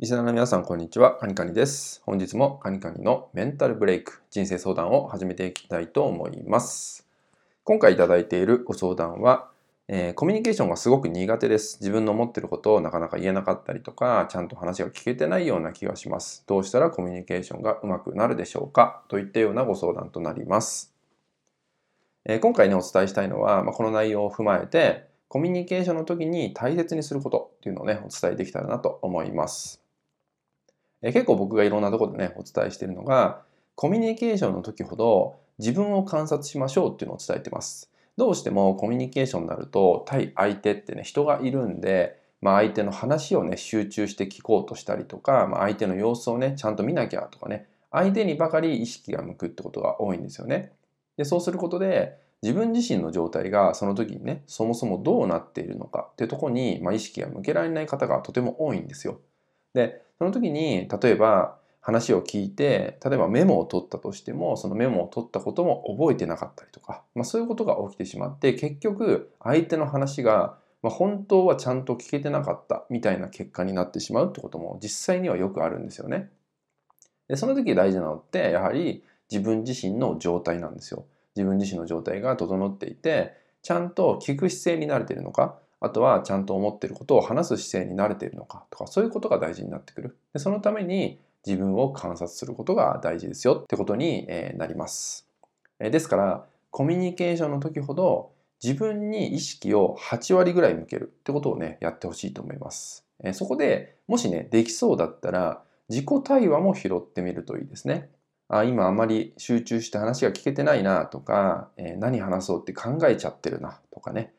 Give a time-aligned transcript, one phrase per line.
[0.00, 1.16] リスナーの皆さん、こんにちは。
[1.16, 2.02] カニカニです。
[2.06, 7.04] 本日もカニカニのメンタルブレイク、人生相談を始めていきたいと思います。
[7.64, 9.50] 今回いただいているご相談は、
[9.88, 11.78] えー、コミュニケーションがすごく苦手です。
[11.80, 16.44] 自分の思ってることをなかなか言えなかったりとか、ちゃんと話が聞けてないような気がします。
[16.46, 19.02] どうしたらコミュニケーションがうまくなるでしょうか？
[19.08, 20.94] といったようなご相談となります。
[22.24, 29.82] えー、今回ね、お伝えしたいのは、まあ、この内容を踏まえて、コミュニケーションの時に大切にすることっていうのをね、お伝えできたらなと思います。
[31.02, 33.42] え結構僕がいろんなとこでね、お伝えしているのが、
[33.74, 37.90] コミュニケーションの時ほど自分を観察しましょうっていうのを伝えてます。
[38.16, 50.72] どうしてもコミュニケーションになると、対相手ってね、人がいるんで、まあ、相手の話をね、集中して聞こうとしたりとか、まあ、相手の様子をね、ちゃんと見なきゃとかね、相手にばかり意識が向くってことが多いんですよね。
[51.16, 59.20] で、そうすることで、自分自身の状態がその時にね、そもそもどうなっているのかってとこに、まあ、意識が向けられない方がとても多いんですよ。
[59.74, 76.30] で、その時に、例えば話を聞いて、例えばメモを取ったとしても、そのメモを取ったことも覚えてなかったりとか、まあ、そういうことが起きてしまって、結局相手の話が、まあ、本当はちゃんと聞けてなかったみたいな結果になってしまうってことも実際にはよくあるんですよね。
[77.26, 81.04] でその時大事なのって、やはり自分自身の状態なんですよ。
[81.36, 90.16] 自分自身の状態が整っていて、ちゃんと聞く姿勢に慣れているのか、あとはちゃんと思っていることを話す姿勢に慣れているのかとかそういうことが大事になってくる。
[90.32, 93.60] でそのために自分を観察することが大事ですよ。
[93.62, 95.26] ってことになります。
[95.78, 101.12] ですからコミュニケーションの時ほど自分に意識を8割ぐらい向ける。
[101.20, 103.04] ってことをねやってほしいと思います。
[103.32, 108.10] そこでもしねできそうだったら自己対話も拾ってみるといいですね。
[108.48, 114.32] あ今あまり集中して話が聞けてないなとか、え何話そうって考えちゃってるなとかね。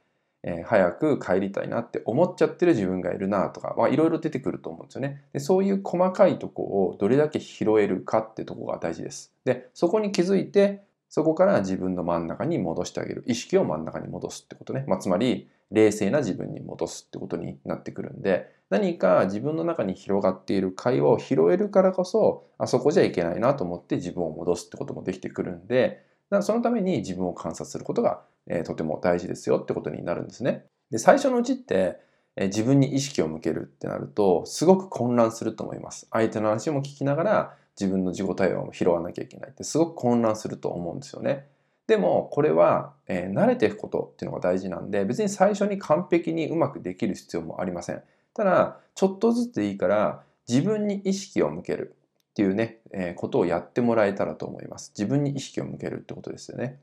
[0.44, 5.40] えー、早く帰りたいなって思っちゃってる自分がいるなとか、まあ、いろいろ出てくると思うんですよねで。
[5.40, 9.34] そういう細かいとこをどれだけ拾えるかってとこが大事です。
[9.44, 13.24] で、そこに気づいて、そこから自分の真ん中に戻してあげる。
[13.26, 14.86] 意識を真ん中に戻すってことね。
[14.88, 26.04] まあ、つまり、冷静な自分に戻すってことになってくるんで、何か自分の中に広がっている会話を拾えるからこそ、あそこじゃいけないなと思って自分を戻すってこともできてくるんで、
[26.42, 30.66] そのために自分を観察することがえー、とても大事ですよってことになるんですね。
[30.92, 31.98] で最初のうちって、
[32.36, 36.08] えー、自分に意識を向けるってなるとすごく混乱すると思います。
[36.12, 41.48] 相手の話も聞きながら自分の自己対話も拾わなきゃいけないってすごく混乱すると思うんですよね。
[41.88, 48.04] でもこれは、えー、慣れていくことっていうのが大事なんで別に最初に完璧にうまくできる必要もありません。
[48.34, 51.96] ただちょっとずつでいいから自分に意識を向ける
[52.32, 54.94] っていうね、えー、ことをやってもらえたらと思います。
[54.98, 56.80] 自分に意識を向けるってことですよね。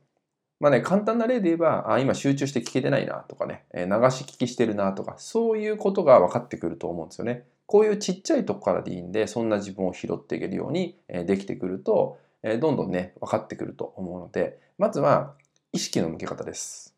[0.58, 7.44] まあね、簡単な例で言えば、あ、今集中して聞けてないなとかね、え流し聞きしてるなとか、そういうことが分かってくると思うんですよね。
[7.66, 12.18] こういうちっちゃいとこからでいいんで、そんな自分を拾っていけるようにできてくると、
[12.60, 15.34] どんどんね、分かってくると思うので、まずは
[15.72, 16.94] 意識の向け方です。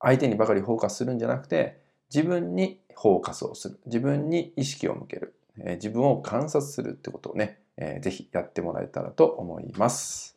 [0.00, 1.80] 相手にばかりフォーカスするんじゃなくて、
[2.14, 3.80] 自分にフォーカスをする。
[3.86, 5.34] 自分に意識を向ける。
[5.56, 7.58] 自分を観察するってことをね、
[8.00, 10.36] ぜひやってもらえたらと思います。